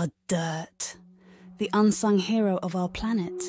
[0.00, 0.96] Ah, dirt.
[1.58, 3.42] The unsung hero of our planet.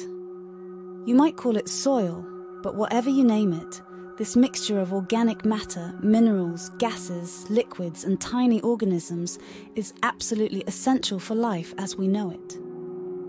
[1.05, 2.25] You might call it soil,
[2.63, 3.83] but whatever you name it,
[4.17, 9.37] this mixture of organic matter, minerals, gases, liquids, and tiny organisms
[9.75, 12.57] is absolutely essential for life as we know it.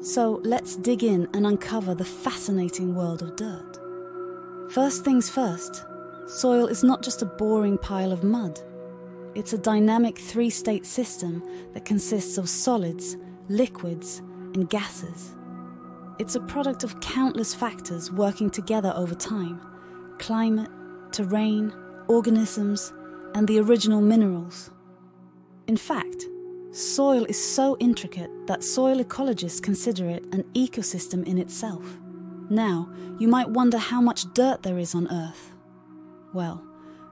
[0.03, 3.79] So let's dig in and uncover the fascinating world of dirt.
[4.71, 5.85] First things first,
[6.27, 8.63] soil is not just a boring pile of mud.
[9.35, 11.43] It's a dynamic three state system
[11.73, 13.17] that consists of solids,
[13.49, 14.19] liquids,
[14.55, 15.37] and gases.
[16.19, 19.61] It's a product of countless factors working together over time
[20.19, 20.69] climate,
[21.13, 21.73] terrain,
[22.09, 22.93] organisms,
[23.35, 24.71] and the original minerals.
[25.67, 26.27] In fact,
[26.73, 31.99] soil is so intricate that soil ecologists consider it an ecosystem in itself.
[32.51, 35.55] Now, you might wonder how much dirt there is on Earth.
[36.35, 36.63] Well,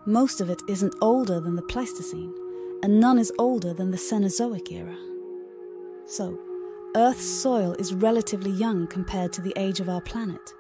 [0.09, 2.35] most of it isn't older than the Pleistocene,
[2.83, 4.97] and none is older than the Cenozoic era.
[6.07, 6.39] So,
[6.97, 10.55] Earth's soil is relatively young compared to the age of our planet.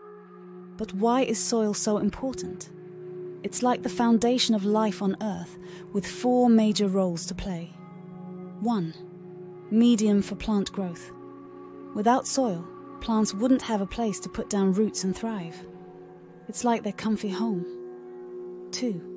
[0.77, 2.69] But why is soil so important?
[3.43, 5.59] It's like the foundation of life on Earth,
[5.95, 7.73] with four major roles to play.
[8.61, 8.93] 1.
[9.71, 11.11] Medium for plant growth.
[11.95, 12.69] Without soil,
[13.01, 15.57] plants wouldn't have a place to put down roots and thrive.
[16.49, 17.65] It's like their comfy home.
[18.73, 19.08] 2.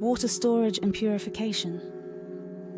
[0.00, 1.80] Water storage and purification.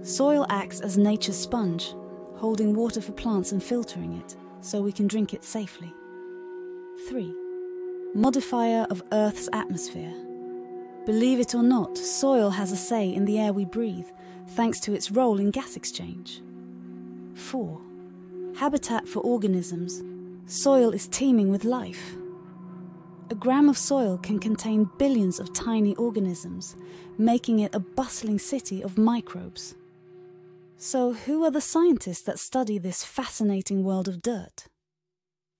[0.02, 1.94] Soil acts as nature's sponge,
[2.34, 5.94] holding water for plants and filtering it so we can drink it safely.
[7.08, 7.32] 3
[8.14, 10.12] modifier of Earth's atmosphere.
[11.06, 14.08] Believe it or not, soil has a say in the air we breathe,
[14.48, 16.42] thanks to its role in gas exchange.
[17.34, 17.80] 4.
[18.56, 20.02] Habitat for organisms.
[20.46, 22.16] Soil is teeming with life.
[23.32, 26.76] A gram of soil can contain billions of tiny organisms,
[27.16, 29.74] making it a bustling city of microbes.
[30.76, 34.66] So, who are the scientists that study this fascinating world of dirt?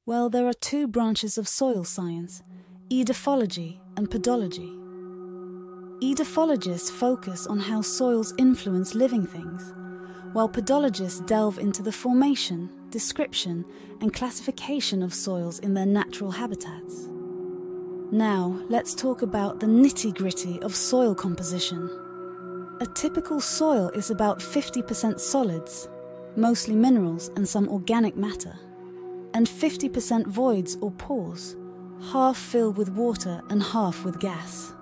[0.05, 2.43] Well, there are two branches of soil science
[2.91, 4.71] edaphology and pedology.
[6.03, 9.73] Edaphologists focus on how soils influence living things,
[10.35, 13.65] while pedologists delve into the formation, description,
[14.03, 17.09] and classification of soils in their natural habitats.
[18.13, 21.89] Now, let's talk about the nitty gritty of soil composition.
[22.83, 25.89] A typical soil is about 50% solids,
[26.37, 28.55] mostly minerals and some organic matter
[29.33, 31.57] and 50% voids or pores,
[32.13, 34.75] half filled with water and half with gas.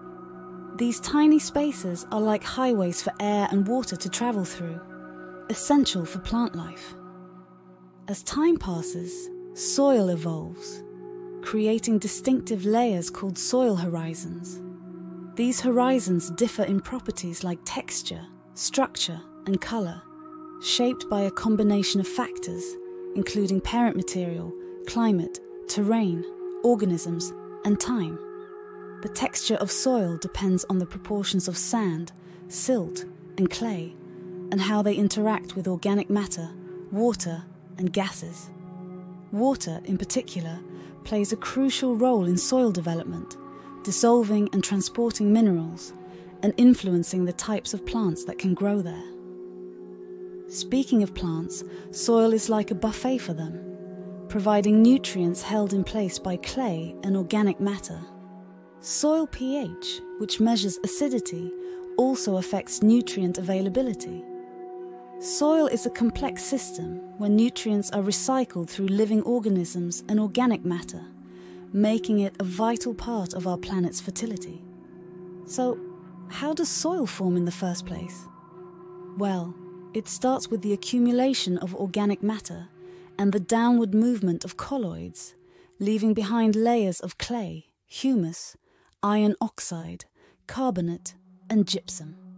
[0.74, 4.80] These tiny spaces are like highways for air and water to travel through,
[5.50, 6.96] essential for plant life.
[8.08, 10.82] As time passes, soil evolves,
[11.42, 14.60] creating distinctive layers called soil horizons.
[15.36, 20.02] These horizons differ in properties like texture, structure, and colour,
[20.62, 22.76] shaped by a combination of factors
[23.14, 24.52] including parent material,
[24.86, 26.24] climate, terrain,
[26.62, 27.32] organisms,
[27.64, 28.18] and time.
[29.02, 32.12] The texture of soil depends on the proportions of sand,
[32.48, 33.04] silt,
[33.38, 33.94] and clay,
[34.52, 36.50] and how they interact with organic matter,
[36.90, 37.42] water,
[37.78, 38.50] and gases.
[39.32, 40.58] Water, in particular,
[41.04, 43.36] plays a crucial role in soil development,
[43.84, 45.92] dissolving and transporting minerals,
[46.42, 49.04] and influencing the types of plants that can grow there.
[50.48, 53.60] Speaking of plants, soil is like a buffet for them,
[54.28, 58.00] providing nutrients held in place by clay and organic matter.
[58.80, 61.52] Soil pH, which measures acidity,
[61.96, 64.24] also affects nutrient availability.
[65.20, 71.04] Soil is a complex system where nutrients are recycled through living organisms and organic matter,
[71.74, 74.64] making it a vital part of our planet's fertility.
[75.44, 75.78] So,
[76.28, 78.26] how does soil form in the first place?
[79.18, 79.54] Well,
[79.92, 82.68] it starts with the accumulation of organic matter
[83.18, 85.34] and the downward movement of colloids,
[85.78, 88.56] leaving behind layers of clay, humus,
[89.02, 90.06] iron oxide,
[90.46, 91.14] carbonate,
[91.50, 92.29] and gypsum.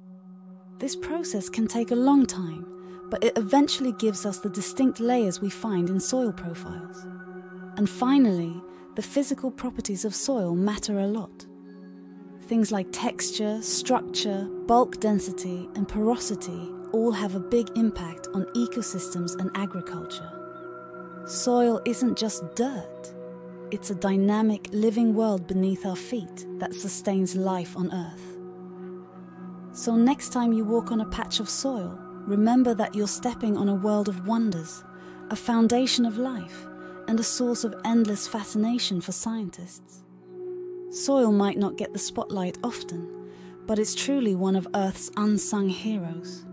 [0.82, 2.66] This process can take a long time,
[3.08, 7.06] but it eventually gives us the distinct layers we find in soil profiles.
[7.76, 8.60] And finally,
[8.96, 11.46] the physical properties of soil matter a lot.
[12.48, 19.38] Things like texture, structure, bulk density, and porosity all have a big impact on ecosystems
[19.38, 20.32] and agriculture.
[21.28, 23.14] Soil isn't just dirt,
[23.70, 28.31] it's a dynamic, living world beneath our feet that sustains life on Earth.
[29.74, 33.70] So, next time you walk on a patch of soil, remember that you're stepping on
[33.70, 34.84] a world of wonders,
[35.30, 36.66] a foundation of life,
[37.08, 40.04] and a source of endless fascination for scientists.
[40.90, 43.30] Soil might not get the spotlight often,
[43.66, 46.44] but it's truly one of Earth's unsung heroes.